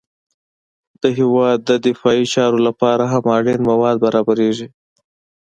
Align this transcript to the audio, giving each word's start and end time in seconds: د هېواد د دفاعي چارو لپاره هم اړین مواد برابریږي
د 1.01 1.03
هېواد 1.17 1.57
د 1.69 1.71
دفاعي 1.85 2.25
چارو 2.33 2.57
لپاره 2.67 3.03
هم 3.13 3.23
اړین 3.37 3.59
مواد 3.69 3.95
برابریږي 4.05 4.67